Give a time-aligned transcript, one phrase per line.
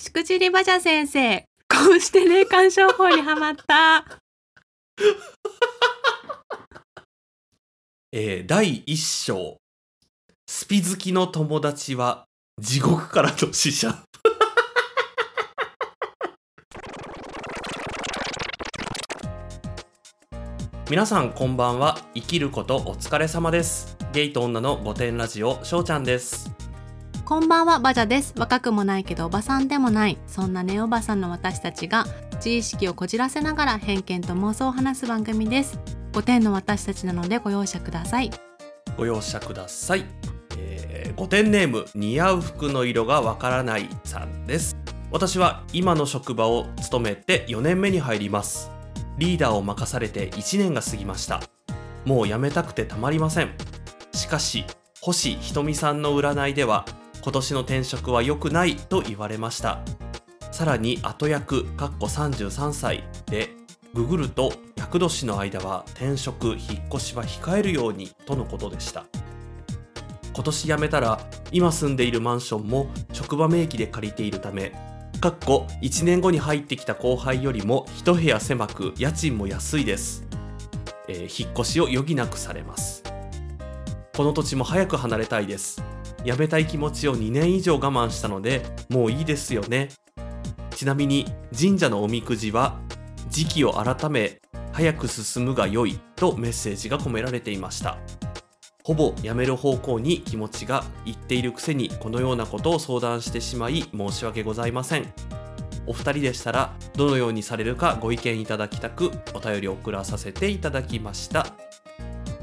[0.00, 4.06] しくじりばじゃ先生、こうして霊感商法にはまった。
[8.10, 9.58] えー第一章。
[10.48, 12.24] スピ好きの友達は
[12.58, 14.02] 地獄からの使者。
[20.88, 21.98] 皆さんこんばんは。
[22.14, 23.98] 生きることお疲れ様です。
[24.12, 26.69] ゲイと女の御殿ラジオしょうちゃんです。
[27.30, 28.34] こんばんは、バジャです。
[28.36, 35.78] 若くもないけどおばさんでもない、そんなネオバさんの私たちが自意識をこじらせながら偏見と妄想を話す番組です。
[36.10, 38.32] 5点の私たちなのでご容赦ください。
[38.96, 40.04] ご容赦ください、
[40.58, 44.76] えー、御殿ネーム似合う服の色がわからないさんです
[45.12, 48.72] 私は今の職場を務めて4年目に入ります
[49.18, 51.40] リーダーを任されて1年が過ぎました
[52.04, 53.54] もう辞めたくてたまりません
[54.12, 54.64] しかし
[55.00, 56.84] 星ひとみさんの占いでは
[57.22, 59.80] 今年の転職は良くないと言われました。
[60.50, 63.50] さらに後役かっこ33歳で
[63.94, 69.04] ググると厄年の間は転職引っ越しは控えるようにとのことでした。
[70.32, 71.20] 今年辞めたら
[71.52, 74.72] 今住んでいるマンションも職場名義で借りているため
[75.20, 80.24] かっこ1年後に入ってきた後輩よりも一部屋狭く家賃も安いです、
[81.08, 83.02] えー引っ越しを余儀なくされます。
[84.16, 85.82] この土地も早く離れたいです。
[86.24, 89.88] 辞めたい気持ちを2年以上我慢したのでもういいですよね。
[90.74, 91.26] ちなみに
[91.58, 92.78] 神社のおみくじは
[93.28, 94.40] 時期を改め
[94.72, 97.98] 早く進むが良いとメッセージが込められていました。
[98.82, 105.12] ほぼやめる方向に気持ちがいっているくせにこのようなことを相談してしまい申し訳ございません。
[105.86, 111.46] お二人でしたらどのようにされるかご意見いただきたくお便りを送らさせていただきました。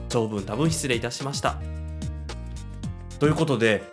[0.10, 1.77] 長文多分失礼いたしました。
[3.20, 3.84] ということで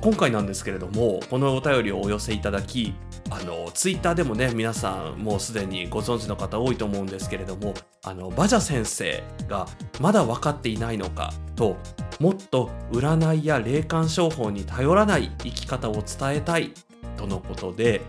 [0.00, 2.94] 今回なんですけれどもこのお便りをお寄せいただき
[3.30, 9.68] あのツイッターでもね皆さんもうすでにご存知の方多いと思うんですけれどもあのバジャ先生が
[10.00, 11.76] まだ分かっていないのかと
[12.18, 16.72] もっと占いや霊感商法に頼らない生き方を伝えたい
[17.16, 18.00] とのことで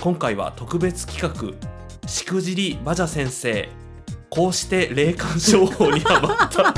[0.00, 1.52] 今回は特別企画
[2.08, 3.68] 「しくじりバジャ先生
[4.30, 6.74] こうして霊感商法にハマった」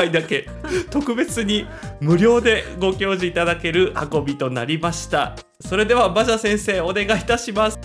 [0.00, 0.48] 回だけ
[0.90, 1.66] 特別に
[2.00, 7.78] 無料でご教示いただける運びとなりましたそれではバジャ先生お願いいたします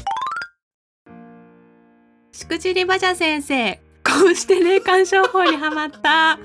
[2.32, 6.38] しくじりばじゃ先生、こうして霊感商法にはまった。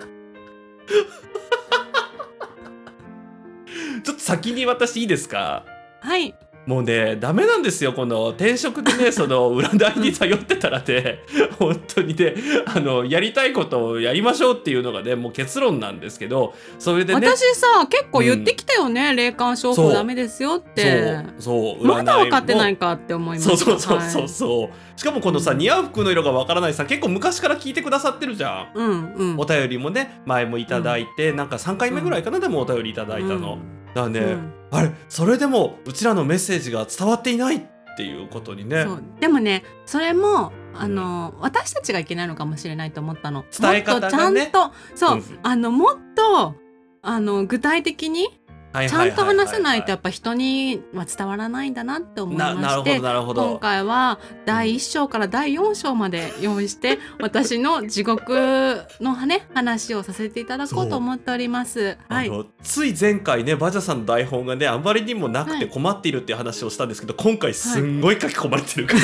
[4.05, 5.65] ちょっと先に私いいですか？
[6.01, 6.33] はい。
[6.67, 11.21] もうねダメなんですよこの転職でね その占いに頼ってたらね
[11.59, 12.35] 本当にね
[12.67, 21.17] あのやりたいことをやりましょうっていうのがねもう結論なんですけどそれでね私さ結構言ってきたよね、霊感商法ダメですよって。
[21.39, 24.29] そうそうまだ分かってないいかって思いましたそうそうそうそうはい。
[24.29, 28.79] そう、しかもこのさ似合う服の色がわからないさ結構昔から聞いてくださってるじゃん。
[28.79, 29.39] うんうん。
[29.39, 33.59] お便りもね前もいただいて、なんか3回目ぐらいかな、でもお便りいただいたの、だか
[33.95, 34.53] らね、うん。
[34.71, 37.63] あれそれでもうちらのメッセージが伝わっていないっ
[37.97, 38.87] ていうことにね。
[39.21, 43.45] でもねそれもあの私たちがいけないのかもしれないと思ったの。
[43.51, 44.43] 伝え方がね。
[44.43, 45.39] もっとちゃんとそう、うん。
[45.43, 46.55] あのもっと
[47.03, 48.40] あの具体的にはい
[48.73, 61.99] ちゃんと話せないとやはっぱ人には伝わらないんだなって思いまななるほしてどなるほ今ど回は第1章から第4章まで用意して私の地獄のね話をさせていただこうと思っております。
[62.09, 62.31] はい、
[62.63, 68.95] つい前回ねバジャさんの台本がねあまりにもなくてはい困っているっていう話をしたんですけど、今回すんごい書き込まれてるか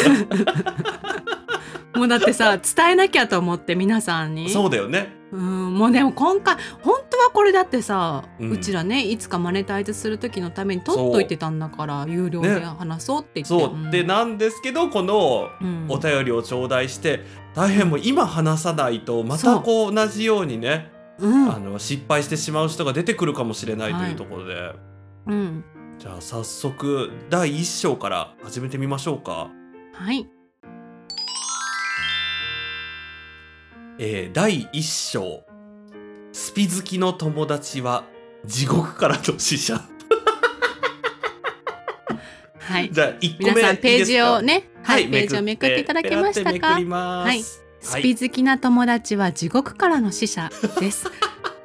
[1.94, 4.50] ら、 もうだってさ伝えなきゃと思って皆さんに。
[4.50, 13.90] そうだよねうんもうでも今回本当はこれだってさ、ううんちらねいつかマネタイズする時のために取っといてたんだから有料でね話そうって言って、そう、ん。
[13.90, 15.86] でなんですけどこのうん。
[15.88, 21.50] お便りを頂戴して大変もう今話さないとまたこう同じようにね、うん。
[21.50, 24.72] あの失敗してしまう人が出てくるかもしれないというところで、
[25.26, 25.64] うん。
[25.98, 29.50] じゃあ早速第1章から始めてみましょうか。
[29.92, 30.28] はい
[33.98, 35.42] えー第1章。
[36.32, 38.04] スピ好きの友達は
[38.44, 39.80] 地獄からの使者。
[42.58, 42.90] はい。
[42.92, 46.74] じゃあ1個目皆さんページをねねはい、ページをめくっていただけましたか？
[46.84, 47.42] はい。
[47.42, 51.10] スピ好きな友達は地獄からの使者です。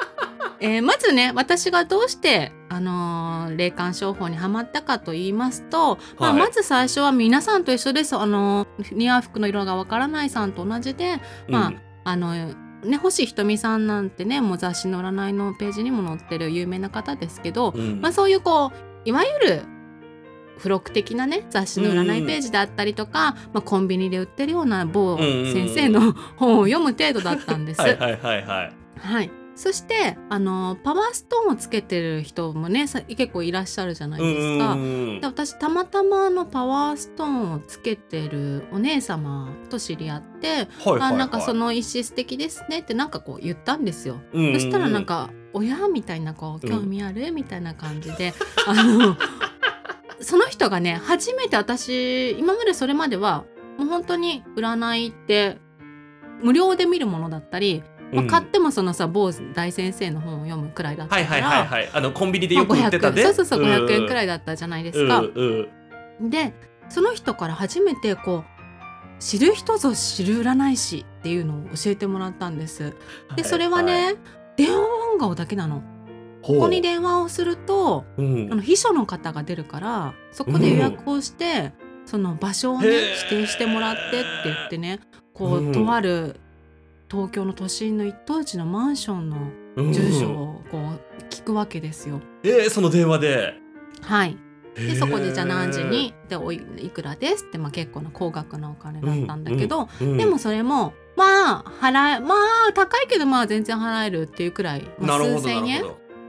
[0.64, 6.40] えーまずね私がどうして、あのー霊感商法にはまったかと言いますと、まあ、はい。
[6.40, 8.16] まず最初は皆さんと一緒です。
[8.16, 11.20] あのー似合う服の色がわからないさんと同じで、
[11.50, 11.74] まあ
[12.04, 12.34] あの
[12.84, 18.02] ね星ひとみさんなんてねもう雑誌の占いのページにも載ってる有名な方ですけど、うん。
[18.02, 18.72] まあ、そういうこう
[19.06, 19.64] いわゆる
[20.58, 27.82] 付録的なね雑誌の占いページであったりとか、まあ、コンビニで売ってるような某先生の本を読む程度だったんです。
[27.82, 28.74] はいはいはいはい。
[29.00, 34.74] はい、そしてあのパワーストーンをつけてる人もねさ結構いらっしゃるじゃないですか。
[34.74, 44.22] うんで私たまたまあのパワーストーンをつけてるお姉様と知り合ってはいはいはいあなんかその石素敵ですねってなんかこう言ったんですよ。
[44.34, 48.34] うんうんうんそしたらなんか「親?」みたいなこう興味ある、みたいな感じで
[48.68, 49.18] あの
[50.22, 53.44] その人がね初めて私今までそれまでは
[53.78, 55.58] もう本当に占いって
[56.42, 63.22] 無料で見るものだったり、まあ、買ってもそのさ某大先生の本を読むくらいだったはいから、はいはいはいあのコンビニでまあよく売ってたね。
[63.22, 65.20] 500そうそうそう500円くらいいだったじゃないですか。
[65.20, 66.54] うんうんで
[66.90, 68.62] その人から初めてこう
[69.22, 72.96] 知る人ぞ知る占い師っていうのを教えてもらったんです。
[73.36, 74.16] でそれはね、
[74.58, 75.84] 電話番号だけなの。
[76.42, 78.50] こここに電話をするとうん。
[78.52, 81.72] あの秘書の方が出るからそこで予約をして、
[82.06, 85.00] その場所をね指定してもらってって言ってね
[85.34, 85.72] こう、うん。
[85.72, 86.40] とある
[87.12, 89.38] 東京の都心の一等地のマンションの
[89.76, 92.22] うん住所をこう聞くわけですよ。
[92.44, 93.54] えーその電話で？
[94.02, 94.38] はい、
[94.76, 96.14] でそこでじゃあ何時へに？
[96.30, 97.46] でおいいくらです？
[97.46, 102.36] って、まあ、結構な高額なお金だったんだけど、ーうんでもそれもまあ払えま
[102.70, 105.84] あ高いけどまあ全然払えるっていうくらい、まあ、数千円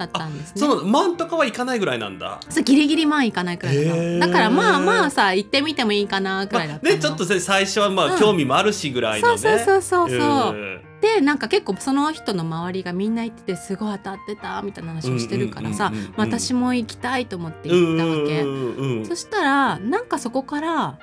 [0.07, 0.61] だったんですね。
[0.61, 0.85] その。
[0.85, 2.41] 万とかはいかないぐらいなんだ。
[2.49, 3.85] そうギリギリ万いかないくらい
[4.19, 8.13] だだからまあまあさ行ってみてもいいかなくらいだったの、ねちょっとね最初はまうん。
[8.15, 9.39] あ興味もあるしぐらいのね。
[9.39, 10.21] そうそうそうそう。
[10.21, 10.81] そう、ん。
[11.01, 18.43] でなんか結構その人の周りがみんな行っててすごい当たってたみたいな話をしてるからさうんうんうんうん私も行きたいと思って行ったわけ。
[18.43, 20.99] うんうんうんそしたらなんかそこから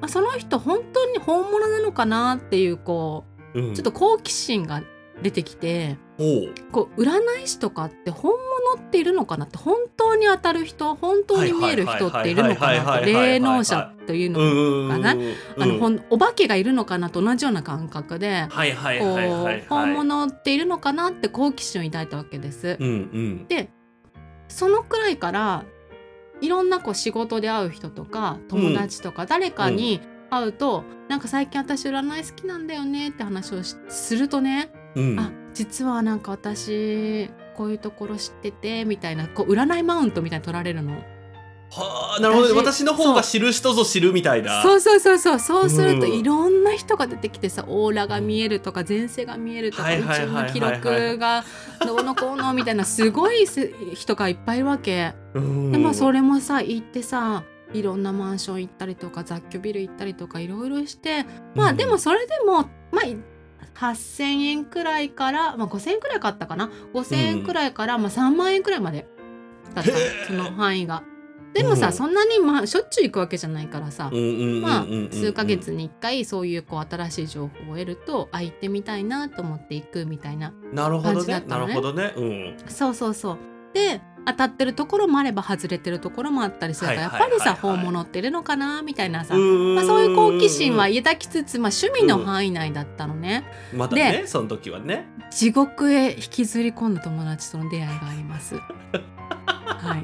[0.00, 3.24] あその人本当に本物なのかなっていうこ
[3.54, 3.70] うん。
[3.70, 4.82] うちょっと好奇心が
[5.22, 5.96] 出てきて
[6.70, 15.16] こう占い師とかって本物っているのかなって本当に当たる人本当に見える人っているのかなって霊能者というのうんかな
[15.58, 18.46] あのほんお化けがいるのかなと同じような感覚で
[19.68, 22.76] 本物っているのかなって好奇心を抱いたわけです。
[22.78, 23.68] うんうん
[24.46, 25.64] そのくらいから
[26.40, 30.00] いろんなこう仕事で会う人とか友達とか誰かに
[30.30, 41.02] 会うと、なんか最近私占い好きなんだよねって話をしするとね、うんあ実はなんか私こういうところ知っててみたいなこう占いマウントみたいに取られるの。
[41.70, 42.54] はあなるほどね。
[42.54, 44.62] 私私の方が知る人ぞ知るみたいな。
[44.62, 45.38] そうそうそうそう。
[45.40, 46.12] そうするとうん。
[46.12, 51.44] いろんな人が出てきてさオーラが見えるとか前世が見えるとかはい宇宙の記録が
[51.84, 55.14] どうのこうのみたいなすごいせ人がいっぱいいるわけ。
[55.34, 55.72] うん。
[55.72, 63.06] でまあそれもさ行ってさいろんなマンション行ったりとか雑居ビル行ったりとかいろいろしてまあでもそれでもまあ
[63.74, 69.06] 8,000円くらいから、まあ、5,000円くらい買ったかな？5,000円くらいから、まあ、3万円くらいまで。
[69.74, 69.90] だった。
[70.26, 71.02] その範囲が。
[71.52, 71.92] でもさ、うん。
[71.92, 81.74] そんなに、まあ、しょっちゅう行くわけじゃないからさ、数ヶ月に1回そういうこう新しい情報を得るとあ行ってみたいなと思って行くみたいななるほど感じだねなったのね。
[81.74, 82.12] るほどね。
[82.16, 82.56] うん。
[82.68, 83.38] そうそうそう。
[83.72, 95.06] で当たってるところもあれば外れてるところもあったりするから、やっぱりさ、本物っているのかなみたいなさ、ままあ、そういう好奇心は抱きつつ、まあ、趣味の範囲内だったのね、まだねその時はね。
[95.30, 98.56] 地獄へ引きずり込んだ友達との出会いがあります。
[98.56, 99.96] は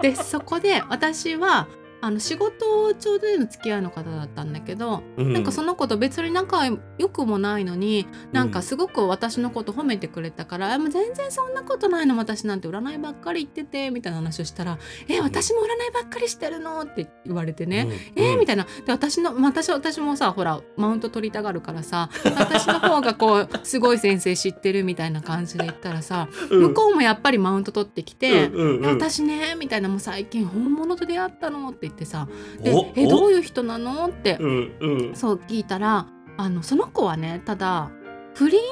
[0.00, 1.68] い、でそこで私は
[2.00, 6.64] あの仕事上での付き合いの方だったんだけど、なんかその子と別に仲
[6.98, 17.88] 良くもないのになんかすごく私のこと褒めてくれたから「あもう全然そんなことないの私なんて占いばっかり言ってて」みたいな話をしたら「え私も占いばっかりしてるの?」って言われてね。
[18.14, 18.66] えー、みたいな。
[18.84, 28.84] で私のまあ私私もさほらマウント取りたがるからさ私の方がこうすごい先生知ってるみたいな感じで言ったらさ向こうもやっぱりマウント取ってきて「うんうんうん。
[28.84, 32.28] え私ね」みたいな「もう最近本物と出会ったの」って言ってさ
[32.62, 32.92] 「でお。
[32.94, 35.14] えどおういう人なの?」ってうんうん。
[35.14, 37.90] そう聞いたらあのその子はねただ
[38.34, 38.66] 不倫に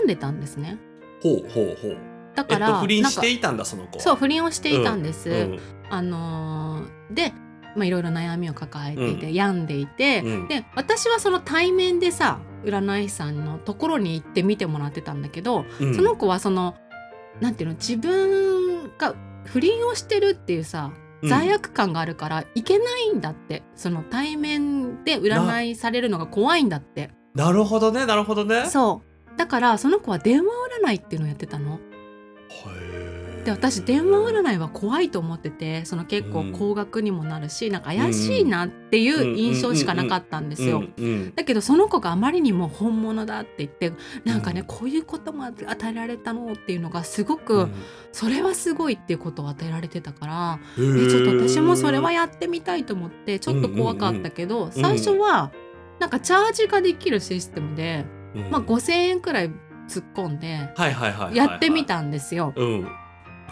[0.00, 0.78] 悩んでたんですね。
[1.22, 1.96] ほうほうほう。
[2.34, 4.02] だから、えっと不倫していたんだその子は。
[4.02, 5.30] そう不倫をしていたんです。
[5.30, 5.58] うん。
[5.90, 7.32] あのーで
[7.76, 10.48] まあいろいろ悩みを抱えていて、病んでいて、うん。
[10.48, 15.94] で私はその対面でさ占い師さんのところに行って見てもらってたんだけど、うん。
[15.94, 16.74] その子はその
[17.40, 27.10] なんていうの自分が不倫をしてるっていうさうん罪悪感があるからいけないんだって、その対面で占いされるのが怖いんだって。
[27.34, 28.66] なるほどねなるほどね。
[28.66, 29.02] そ
[29.34, 29.36] う。
[29.36, 30.52] だからその子は電話
[30.86, 31.80] 占いっていうのをやってたの。
[33.44, 40.82] へで私電話占いは怖いと思っててその結構高額にもなるし、なんか怪しいなっていう印象しかなかったんですよ。
[41.34, 43.92] だけどその子があまりにも本物だって言って
[44.24, 47.68] なんかね、こういうことも与えられたのっていうのがすごく、
[48.12, 55.52] それはすごいっていうことを与えられてたからえちょっと私もそれはやってみたいと思ってちょっと怖かったけど、最初は
[56.00, 58.04] なんかチャージができるシステムで、
[58.50, 59.50] まあ、5,000円くらい
[59.88, 60.70] 突っ込んで
[61.34, 62.52] やってみたんですよ。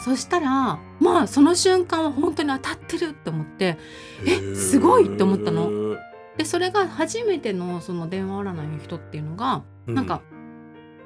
[0.00, 3.78] そしたらまあその瞬間は本当に当たってるって思って
[4.26, 5.96] えすごいって思ったの。
[6.36, 10.22] でそれが初めてのその電話占いの人っていうのが、うん、なんか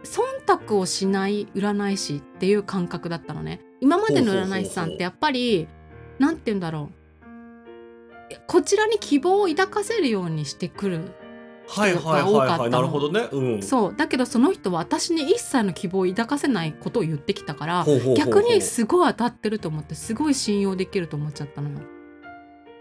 [0.05, 0.23] 忖
[0.69, 3.61] 度をしない占い師っていう感覚だったのね。
[3.81, 5.69] 今までの占い師さんってやっぱり
[6.19, 6.97] 何て言うんだろう
[8.47, 11.12] こちらに希望を抱かせるようにしてくる
[11.68, 12.70] はいはいはいはい。
[12.70, 13.94] なるほどね、うん、そう。
[13.96, 21.78] だけどその人は私に一切の希望を抱かせないことを言ってきたから逆にすごい当たってると思ってすごい信用できると思っちゃったのよ。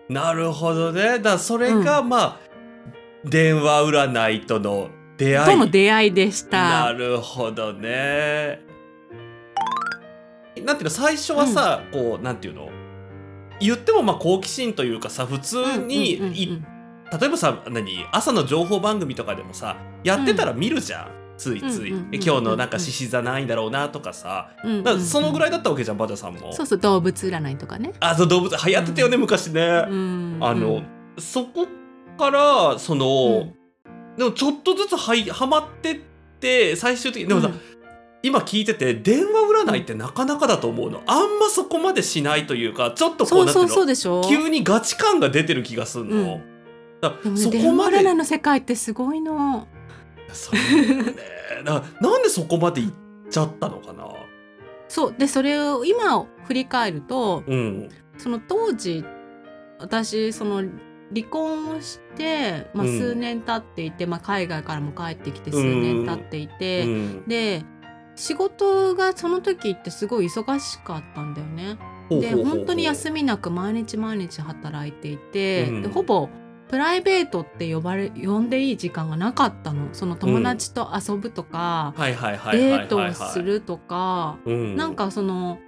[0.07, 1.19] なるほどね。
[1.19, 2.39] だそれが、まあ
[3.27, 5.51] 電話占いとの出会い。
[5.51, 6.85] との出会いでした。
[6.85, 8.59] なるほどね。
[10.63, 12.69] なんていうの最初はさ、うん、こうなんていうの？
[13.59, 16.74] 言ってもまあ好奇心というかさ普通に行っ
[17.11, 18.05] 例えばさ何？
[18.11, 24.49] 朝の情報番組とかでもさやってたら見るじゃん、ついつい、今日のなんか獅子座ないんだろうなとかさ、
[24.83, 26.51] かそのぐらいだったわけじゃんバジャさんも。
[26.53, 27.93] そうそう動物占いとかね。
[27.99, 30.83] あそう動物流行ってたよね、昔ね、あの、
[31.17, 31.67] そこ
[32.17, 33.53] からその、
[34.17, 35.99] でもちょっとずつははまってっ
[36.39, 37.51] て最終的にでもさ、
[38.23, 41.03] 今聞いてて電話占いってなかなかだと思うの。
[41.05, 43.59] あんまそこまでしないというかちょっとこうなって
[44.27, 46.41] 急にガチ感が出てる気がするの。
[47.09, 48.13] うんでも、ね、そこまで。
[48.13, 49.67] の世界ってすごいの。
[50.31, 51.13] そうね
[51.63, 52.91] ななんでそこまでいっ
[53.29, 54.07] ちゃったのかな？
[54.87, 55.15] そう。
[55.17, 59.03] でそれを今振り返ると、うん、その当時
[59.79, 60.63] 私その
[61.13, 67.63] 離婚をして、まあ、数年経っていて、うん、まあ、海外からも帰ってきて数年経っていて、うん、で
[68.15, 71.77] 仕事がその時ってすごい忙しかったんだよね。
[72.09, 76.29] で本当に休みなく毎日毎日働いていて、でほぼ
[76.67, 79.89] プライベートって呼ばれ呼んでいい時間がなかったの。
[79.93, 85.59] その友達と遊ぶとか、デートをするとか、うん、なんかその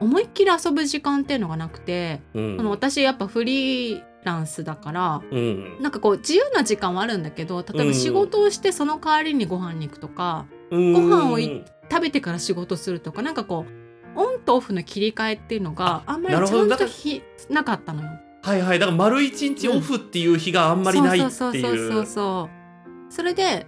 [0.00, 18.10] 思いっきり遊ぶ時間っていうのがなくて、うん、その私やっぱフリーランスだから、うん、なんかこう自由な時間はあるんだけど例えば仕事をしてその代わりにご飯に行くとか、うん、ご飯を食べてから仕事するとかなんかこうオンとオフの切り替えっていうのがあんまりちゃんとひなかったのよ。
[18.48, 22.48] はいはいだから丸一日オフっていう日があんまりないっていう、そうそうそうそ
[23.10, 23.12] う。
[23.12, 23.66] それで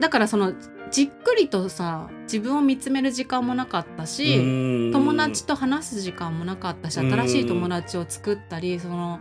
[0.00, 0.54] だからその
[0.90, 9.20] じっくりとさ自分を見つめる時間もなかったし友達と話す時間もなかったし新しい友達を作ったりその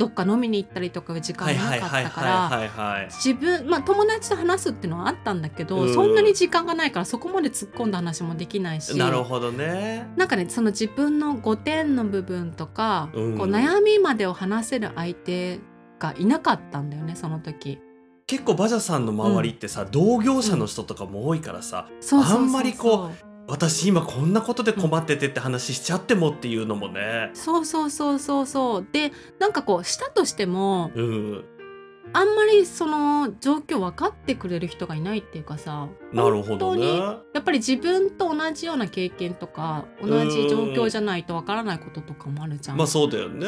[0.00, 8.96] どっか飲みに行ったりとか時間なかったから自分まあ友達と話すっていうのはあったんだけど、うん、そんなに時間がないからそこまで突っ込んだ話もできないし。
[8.96, 10.08] なるほどね。
[10.16, 15.60] なんかねその自分の5点の部分とか、うん、こう悩みまでを話せる相手
[15.98, 17.78] がいなかったんだよねその時。
[18.26, 28.86] 結構バジャさんの周りってさ、うん、同業者の人とかも多いからさ、あんまりこう私今こんなことで困っててって話しちゃってもっていうのもね、そうそうそうそうそう。
[28.92, 31.44] でなんかこうしたとしても、うん、
[32.12, 42.76] あんまりその状況分かってくれる人がいないっていうかさなるほど、ね、やっぱり自分と同じような経験とか同じ状況じゃないと分からないこととかもあるじゃん。
[42.76, 43.46] まあそうだよね。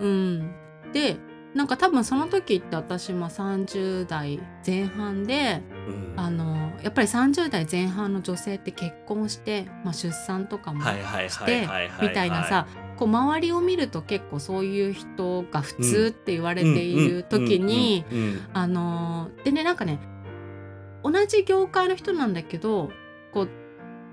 [0.00, 0.54] うん、
[0.92, 1.16] で
[1.54, 11.68] なんか多分その時って私も30代前半で、うん、あのやっぱり30代前半の女性って結婚して、まあ、出産とかもして
[12.00, 18.04] みたいなさこう周りを見ると結構そういう人が普通って言われている時に
[18.52, 19.98] あのでねなんかね
[21.02, 22.90] 同じ業界の人なんだけど
[23.32, 23.48] こう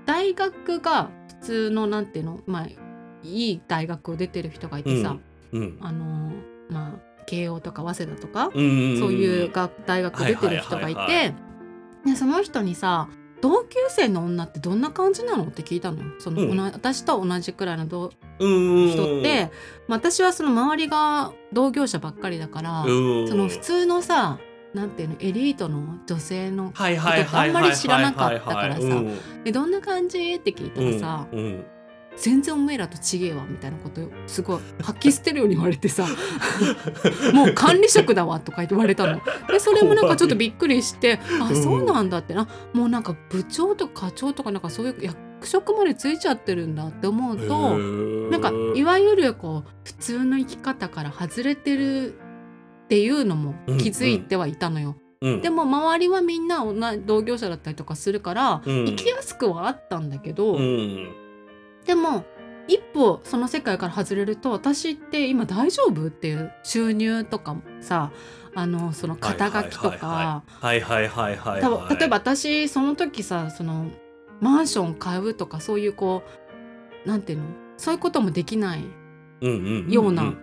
[0.06, 1.10] 大学が
[1.40, 2.66] 普通のなんていうのまあ
[3.22, 5.18] いい大学を出てる人がいてさ、
[5.52, 6.32] うんうん、あの
[6.70, 9.52] まあ慶応とか早稲田とか、そういう
[9.86, 11.34] 大学出てる人がいて、
[12.10, 13.08] でその人にさ
[13.40, 19.50] 同級生の女ってどんな感じなのって聞いたのその、うん、私と同じくらいの人って、
[19.86, 24.38] まあ、私はその周りが同業者ばっかりだからその普通のさ
[24.74, 28.80] なんていうのエリートの女性のことってあんまり知らなかったからさ
[29.52, 31.64] 「どんな感じ?」って聞いたらさ、うんうん
[32.20, 36.06] 全然おめえらとちげえわみたいなことすごい吐き捨てるように言われてさ。
[37.32, 39.20] もう管理職だわとか言われたの。
[39.48, 42.48] でそれもなんかちょっとびっくりしてあそうなんだってな。
[42.72, 45.10] もうなんか部長とか課長とかなんかそういう
[45.42, 52.14] 色までついちゃってるんだって思うととなんかいわゆるこう普通の生き方から外れてる
[52.84, 54.96] っていうのも気づいてはいたのよ。
[55.20, 55.40] うん。
[55.42, 58.86] でも周りはみんな同じ同業者だったりとかするから、うん。
[58.86, 61.27] 生きやすくはあったんだけど、うん
[61.88, 62.26] でも
[62.68, 68.12] 一歩その世界から外れると私って今大丈夫っていう収入とかもさ
[68.54, 73.86] あのその肩書きとかはいはいはいはい多はい分例えば私その時さその
[74.40, 76.22] マンション買うとかそういうこ
[77.04, 77.44] うなんていうの
[77.78, 78.84] そういうこともできない
[79.88, 80.34] ような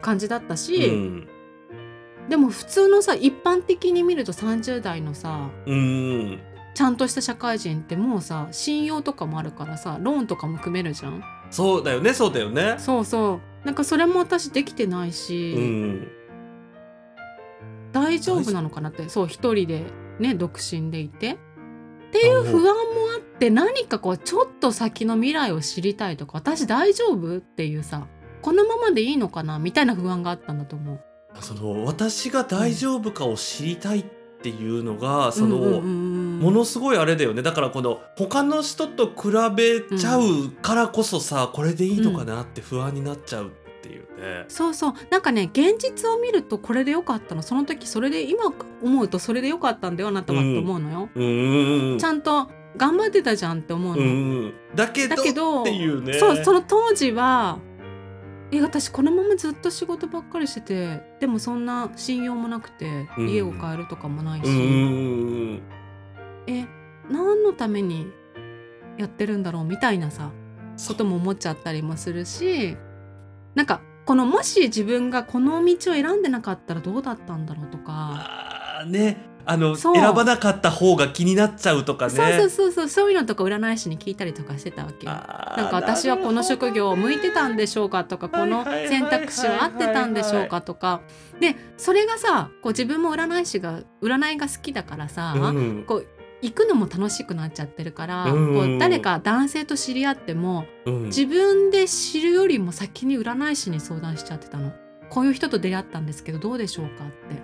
[0.00, 1.28] 感じだったし、うん。
[2.28, 6.40] でも普通のさ一般的に見ると30代のさうん
[6.80, 11.22] ちゃんとした社会人ってもうさ信用とかもあるからさローンとかも組めるじゃん。
[11.50, 12.76] そうだよねそうだよね。
[12.78, 13.66] そうそう。
[13.66, 16.08] なんかそれも私できてないし、うん。
[17.92, 19.84] 大丈夫なのかなってそう一人で
[20.20, 21.32] ね独身でいて。
[21.32, 22.70] っていう不安も
[23.14, 28.08] あって何かこうちょっと先の未来を知りたいとか私大丈夫っていうさ
[28.40, 31.00] このままでいいのかなみたいな不安があったんだと思う。
[31.42, 34.04] その私が大丈夫かを知りたいっ
[34.42, 36.09] ていうのがその、うんうんうんうん
[36.40, 37.42] ものすごいあれだよね。
[37.42, 43.50] だからこの他の人と比べちゃうからこそさ、これでいいのかなって不安になっちゃうっ
[43.82, 44.46] ていうね。
[44.48, 44.94] そうそう。
[45.10, 47.42] なんかね現実を見るとこれでよかったの。
[47.42, 51.98] その時それで今思うとそれでよかったんだよなとはと思うのよ、うん。
[51.98, 54.10] ちゃんと頑張ってたじゃんって思うの、うんう
[54.46, 54.54] ん。
[54.74, 56.14] だけどだけどっていうね。
[56.14, 57.58] そうその当時は
[58.50, 63.28] え私このままずっと仕事ばっかりしててでもそんな信用もなくてうん。
[63.28, 65.62] 家を買えるとかもないし、うんうん
[66.46, 66.66] え
[67.10, 68.10] 何のために
[68.98, 70.30] やってるんだろうみたいなさ
[70.86, 72.76] ことも思っちゃったりもするし
[73.54, 79.28] なんかこのもし自分がこの道を選んでなかったらどうだったんだろうとか、あーね。
[79.46, 82.12] あの選ばなかった方が気になっちゃうとかね。
[82.12, 82.88] そうそうそうそう。
[82.88, 85.16] そういうのとか占い師に聞いたりとかしてたわけなん
[85.70, 91.00] か私はこの職業を向いてたんでしょうかとかこの選択肢は合ってたんでしょうかとか。
[91.40, 95.84] でそれがさこう自分も占い師が占いが好きだからさ、うん。
[95.86, 96.06] こう
[96.42, 98.54] 行くのも楽しくなっちゃってるから、うん。
[98.54, 101.02] こう誰か男性と知り合ってもうん。
[101.04, 104.72] 自分で知るよりも先に占い師に相談しちゃってたの。
[105.08, 107.34] こういう人と出会ったんですけどどうでしょうかって。
[107.34, 107.40] ど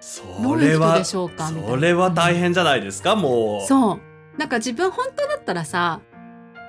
[0.00, 1.48] それはでしょうか？
[1.48, 3.16] それは大変じゃないですか？
[3.16, 3.66] もう。
[3.66, 4.38] そう。
[4.38, 6.00] なんか自分本当だったらさ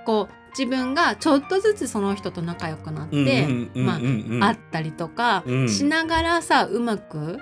[0.05, 5.69] こう自分がちょっとずつその人と仲良くなって、会ったりとかうん。
[5.69, 7.37] しながらさ、うまく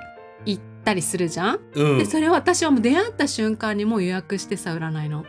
[0.46, 1.98] いったりするじゃん、うん。
[1.98, 5.26] でそれを私はもう出会った瞬間にもう予約してさ占いの。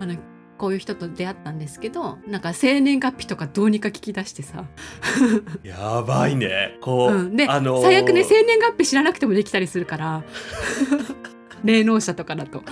[0.00, 0.16] あの
[0.58, 4.64] こういう人と出会ったんですけどなんか生年月日とかどうにか聞き出してさ、
[5.64, 6.78] やばいね。
[6.80, 10.22] こう、うん、で、あのー最悪ね生年月日知らなくてもできたりするから。
[11.64, 12.62] 霊能者とかだと。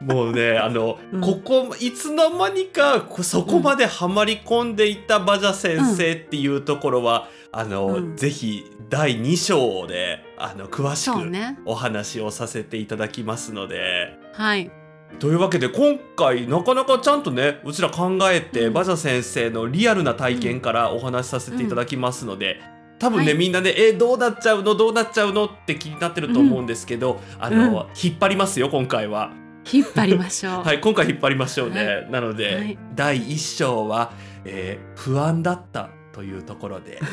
[0.00, 1.20] もうねあの、うん。
[1.20, 8.16] ここいつの間にかこそこまではまり込んでいたバジャ先生っていうところは、あの、うん。
[8.16, 14.18] ぜひ第2章であの詳しくお話をさせていただきますので。
[14.34, 14.70] はい。
[15.18, 18.72] というわけで今回なかなかちゃんとねうちら考えて、うん。
[18.72, 22.60] バジャ先生のリアルな体験からお話しさせていただきますので、
[23.02, 24.76] 多分ね、はいみんなで「えどうなっちゃうの？
[24.76, 29.32] どうなっちゃうの?」って気になってると思うんですけど、あの、引っ張りますよ今回は。
[29.72, 30.62] 引っ張りましょう。
[30.66, 31.84] はい今回引っ張りましょうね。
[32.06, 34.12] はなので、はい第1章は、
[34.44, 37.00] えー不安だったというところで。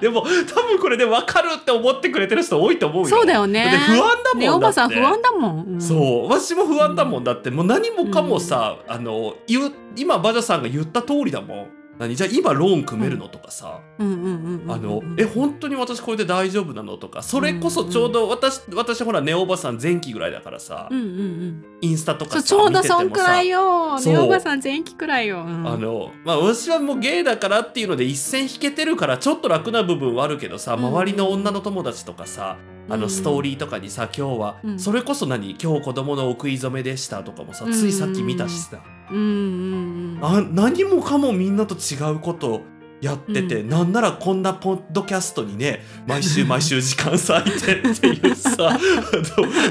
[0.00, 0.26] でも多
[0.62, 3.08] 分これで分かるって思ってくれてる人多いと思うよ。
[3.08, 4.40] そうだよね不安だもん。
[4.40, 5.64] ねおばさん不安だもん。
[5.74, 5.94] うんそ
[6.26, 11.66] う私も不安だもんだってもう何もかもさ、あの言う今バジャさんが言った通りだもん
[11.98, 12.16] 何？
[12.16, 14.06] じゃあ今ローン組めるのとかさ、うん。
[14.06, 14.70] うんうんうんうん。
[14.72, 17.22] あのえ本当に私これで大丈夫なのとか。
[17.22, 21.64] それこそちょうど私、私ほらネオおばさん前期ぐらいだからさ、うんうんうん。
[21.80, 24.00] インスタとかちょうどそんくらいよ。
[24.00, 25.44] ねおばさん前期くらいよ。
[25.44, 25.66] うん。
[25.66, 30.84] あのまあ私はもうゲイだからっていうので一線引けてるからちょっと楽な部分はあるけどさうん。
[30.86, 32.56] 周りの女の友達とかさ、
[32.88, 34.78] あのストーリーとかにさ今日は、うん。
[34.78, 35.56] それこそ何？
[35.60, 40.18] 今日子供のお食い初めでしたとかもさついさっき見たしさ、うんうんうん。
[40.22, 42.62] あ何もかもみんなと違うこと
[43.00, 48.78] やってて、うなんならこんなポッドキャストにね毎週毎週時間割いてっていうさ。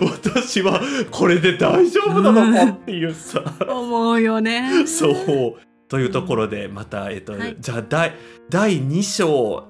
[0.01, 4.85] 私はこれで大丈夫なのかっていうさ、思うよね。
[4.85, 5.55] そう。
[5.87, 7.55] というところでまた、えっとはい。
[7.59, 8.13] じゃあ第
[8.49, 9.67] 第2章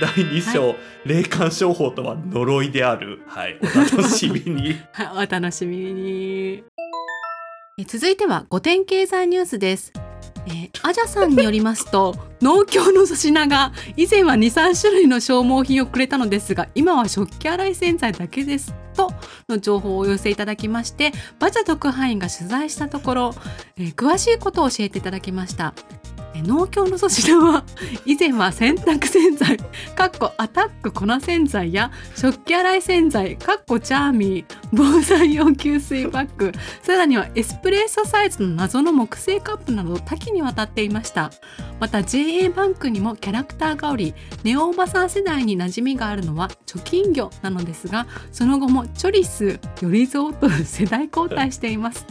[0.00, 0.74] 第2章、
[1.04, 4.80] 霊感商法とは呪いである、はい、お楽しみに。
[4.92, 6.64] はい、お楽しみに。
[7.78, 9.92] え続いては5点経済ニュースです。
[10.46, 19.12] えーアジャさんによりますと 農協の粗品が以前は23種類の消耗品をくれたのですが今は食器洗い洗剤だけですと
[19.48, 23.34] の情報をお寄せいただきましてバジャ特派員が取材したところ、
[23.76, 25.74] えー詳しいことを教えていただきました。
[26.40, 27.64] 農協の粗品は
[28.06, 29.58] 以前は洗濯洗剤
[29.94, 41.30] かっこアタック粉洗剤や食器洗い洗剤かっこチャーミー防災用給水パックさらにはエスプレッソサイズの謎の木製カップなど多岐にわたっていました。
[41.82, 44.14] また JA バンクにもキャラクターがおり
[44.44, 52.06] ネオおばさん世代に馴染みがあるのは貯金魚なのですがその後もチョリスよりぞーと世代交代しています。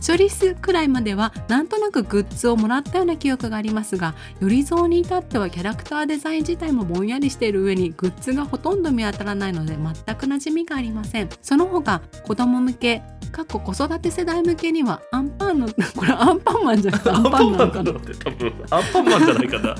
[0.00, 11.28] チョリスくらいまではなんとなくグッズをもらったような記憶がありますがよりぞーに至ってはキャラクターデザイン自体もぼんやりしている上にグッズがほとんど見当たらないので全く馴染みがありません。
[11.42, 13.02] その他子供向け
[13.32, 17.90] かっこ子育て世代向けにはアンパンの これアンパンマンじゃなくてアンパンなのかな？
[17.90, 18.52] って多分。
[18.70, 19.76] アンパンマンじゃないかな。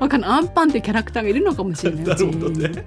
[0.00, 0.30] わかんない。
[0.30, 2.04] アンパンってキャラクターがいるのかもしれない。
[2.04, 2.84] なるほどね。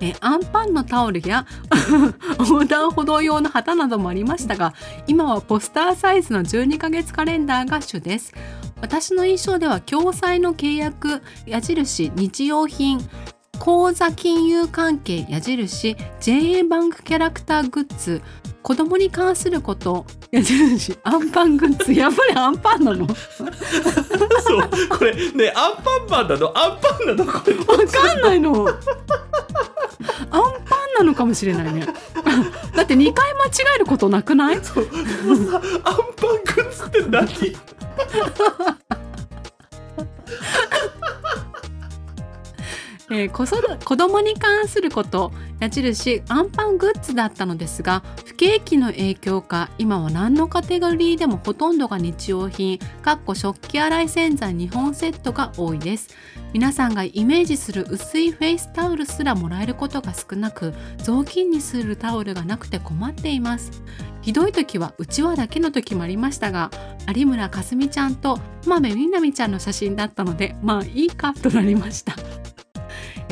[0.00, 1.46] えアンパンのタオルや
[2.40, 4.74] 横断歩道用の旗などもありましたが
[5.06, 8.34] 今はポスターサイズの12ヶ月カレンダーが主です。
[8.80, 12.98] 私の印象では共済の契約矢印日用品
[13.62, 18.20] 口座金融関係矢印 JA バンクキャラクターグッズ
[18.60, 23.06] 子供に関すること矢印アンパングッズやっぱりアンパンなの？
[23.06, 23.14] わ
[24.42, 26.58] そうこれねアンパンマンなの？
[26.58, 27.32] アンパンなの？
[27.32, 27.86] これ。
[27.86, 28.66] かんないの。
[28.68, 28.74] アン
[30.32, 30.44] パン
[30.98, 31.86] なのかもしれないね。
[32.74, 34.56] だって2回間違えることなくない？
[34.56, 34.80] アンパング
[36.62, 37.56] ッズって何？
[43.14, 43.44] えー子
[43.84, 56.08] 子供に関すること矢印アンパングッズだったのですが不景気の影響か今は何のカテゴリーでもほとんどが日用品かっこ食器洗い洗剤2本セットが多いです。
[56.52, 63.82] 皆さんがイメージする薄いフェイスタオルすらもらえることが少なく雑巾にするタオルがなくて困っています。
[64.22, 66.70] ひどい時はうちわだけの時もありましたが
[67.14, 72.14] 有村架純ちゃんと浜辺美波ちゃんの写真だったのでまあいいかとなりました。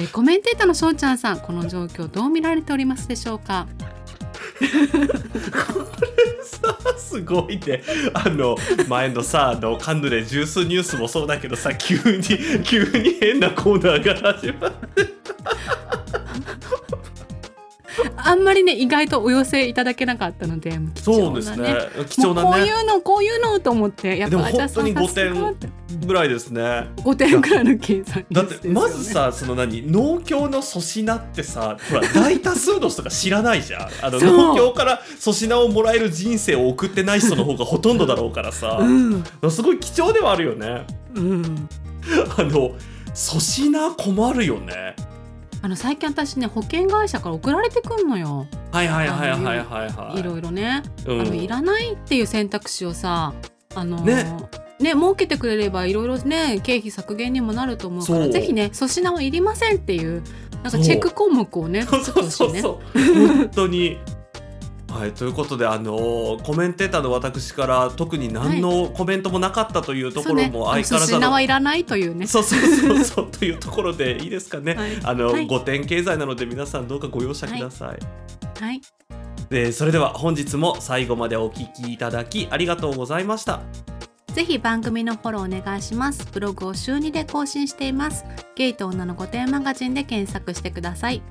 [0.00, 3.66] えーコメンテーターのしょうちゃんさんこの状況どう見られておりますでしょうか？
[6.42, 7.82] さすごいね
[8.14, 8.56] あの
[8.88, 12.22] 前のさあのカンヌレジュースニュースもそうだけどさ急に
[12.64, 14.74] 急に変なコーナーが始まる。
[18.16, 21.74] あんまりね意外とお寄せいただけなかったので貴そうですね。
[22.08, 26.88] 貴重もうこうなねいうのこういうのと思ってやっでもぱあじゃあ本当にさ5点ぐらいですね。
[26.98, 33.88] 5点くらいの計算だってまずさその何農協の粗品ってさほら大多数の人が知らないじゃん。
[34.02, 38.78] あの農協から粗品をもらえる人生を送ってない人の方がほとんどだろうからさ。
[38.80, 39.24] うん。
[39.50, 40.86] すごい貴重ではあるよね。
[41.14, 41.68] うん。
[42.36, 42.72] あの
[43.14, 44.94] 粗品困るよね。
[45.62, 48.46] あの最近私ね保険会社から送られてくんのよ。
[48.72, 50.22] はいはいはいはいはいはいい。
[50.22, 51.20] ろいろね、うん。
[51.20, 53.34] あのいらないっていう選択肢をさ
[53.74, 54.24] あのね
[54.80, 58.32] ね設けてくれればいろいろね経費削減にもなると思うからそう。
[58.32, 60.22] ぜひね粗品はいりませんっていう
[60.62, 63.98] なんかチェック項目をねそう作ってほしいねそうそうそう本当に。
[64.90, 72.26] はいということであのコメンテーターの私から特に何のコメントもなかったというところも相変わらずあの粗品はいらないというね。
[72.26, 73.30] そうそうそうそう。
[73.30, 74.74] というところで いいですかね。
[74.74, 74.98] はい。
[75.04, 75.46] あの、はい。
[75.46, 77.98] 5点経済なので皆さんどうかご容赦ください。
[78.62, 78.80] はい。
[79.48, 83.60] でそれでは本日も最後までお聞きいただきありがとうございました。
[84.32, 86.26] ぜひ番組のフォローお願いします。
[86.32, 88.24] ブログを週2で更新しています。
[88.54, 91.22] ゲイと女の御殿マガジンで検索してください。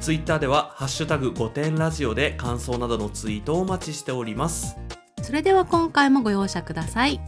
[0.00, 4.76] ツイッターではハッシュタグ5点ラジオで感想などのツイートをお待ちしております。
[5.22, 7.20] それでは今回もご容赦ください